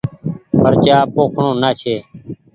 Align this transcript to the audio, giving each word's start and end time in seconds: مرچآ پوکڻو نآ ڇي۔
مرچآ 0.61 0.97
پوکڻو 1.13 1.47
نآ 1.61 1.69
ڇي۔ 1.79 1.95